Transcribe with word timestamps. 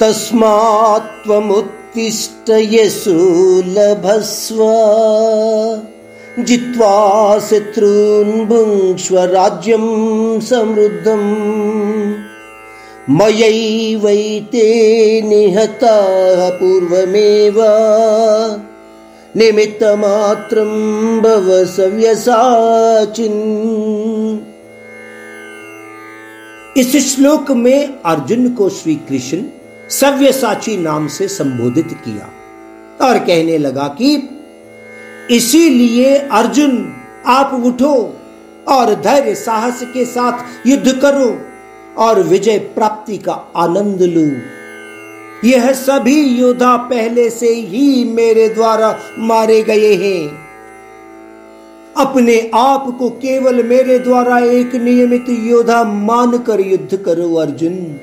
तस्मात्त्वमुत्तिष्ठ 0.00 2.50
यशोलभस्व 2.50 4.56
जित्वा 6.42 7.38
शत्रून् 7.38 8.46
भुङ्क्ष्व 8.46 9.18
राज्यं 9.18 10.40
समृद्धम्। 10.40 12.14
मयैवैते 13.10 15.22
निहताः 15.22 16.50
पूर्वमेव। 16.50 17.54
निमित्तमात्रं 19.36 21.20
भव 21.20 21.64
सव्यसाचिन्। 21.64 24.38
इस 26.76 27.14
श्लोक 27.14 27.50
में 27.50 27.94
अर्जुन 28.06 28.48
को 28.48 28.68
श्री 28.68 28.94
कृष्ण 28.94 29.42
सव्यसाची 29.90 30.76
नाम 30.76 31.08
से 31.08 31.28
संबोधित 31.28 31.88
किया 31.92 32.30
और 33.06 33.18
कहने 33.18 33.58
लगा 33.58 33.88
कि 33.88 34.28
इसीलिए 35.30 36.14
अर्जुन, 36.16 36.92
आप 37.26 37.62
उठो 37.64 38.16
और 38.68 38.94
धैर्य 38.94 39.34
साहस 39.34 39.82
के 39.82 40.04
साथ 40.04 40.66
युद्ध 40.66 40.92
करो 40.92 41.38
और 42.02 42.22
विजय 42.22 42.58
प्राप्ति 42.58 43.18
का 43.18 43.32
आनंद 43.56 44.02
लो। 44.02 44.54
यह 45.48 45.72
सभी 45.72 46.22
योद्धा 46.22 46.76
पहले 46.76 47.30
से 47.30 47.48
ही 47.48 48.04
मेरे 48.04 48.48
द्वारा 48.48 48.98
मारे 49.18 49.62
गए 49.62 49.94
हैं। 49.94 50.44
अपने 51.96 52.50
आप 52.54 52.96
को 52.98 53.08
केवल 53.08 53.62
मेरे 53.62 53.98
द्वारा 53.98 54.38
एक 54.38 54.74
नियमित 54.74 55.24
योद्धा 55.28 55.84
मानकर 55.84 56.60
युद्ध 56.60 56.96
करो, 56.96 57.34
अर्जुन। 57.34 58.00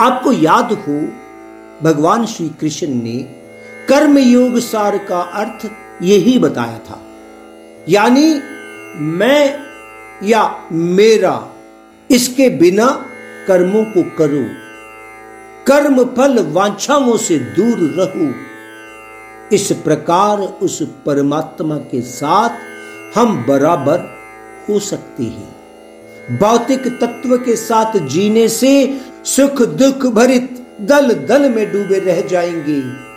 आपको 0.00 0.32
याद 0.32 0.72
हो, 0.72 1.00
भगवान 1.82 2.26
श्री 2.26 2.48
कृष्ण 2.60 2.88
ने 2.94 3.16
कर्म 3.88 4.18
योग 4.18 4.58
सार 4.58 4.96
का 4.98 5.20
अर्थ 5.34 5.68
यही 6.02 6.38
बताया 6.38 6.78
था। 6.78 7.00
यानी 7.88 8.40
मैं 9.16 9.58
या 10.22 10.42
मेरा, 10.72 11.48
इसके 12.10 12.48
बिना 12.50 12.86
कर्मों 13.48 13.84
को 13.84 14.02
करो 14.18 14.44
कर्म 15.66 16.04
फल 16.16 16.38
वांछाओं 16.52 17.16
से 17.16 17.38
दूर 17.38 17.78
रहो, 17.98 18.32
इस 19.52 19.70
प्रकार 19.84 20.38
उस 20.38 20.82
परमात्मा 21.06 21.76
के 21.90 22.00
साथ 22.02 23.16
हम 23.16 23.44
बराबर 23.48 23.98
हो 24.68 24.78
सकते 24.80 25.22
हैं। 25.22 26.38
भौतिक 26.38 26.86
तत्व 27.00 27.36
के 27.36 27.56
साथ 27.56 27.98
जीने 28.06 28.48
से 28.48 28.72
सुख 29.24 29.62
दुख 29.62 30.06
भरित 30.06 30.66
दल 30.80 31.12
दल 31.14 31.50
में 31.50 31.72
डूबे 31.72 31.98
रह 31.98 32.20
जाएँगे। 32.20 33.07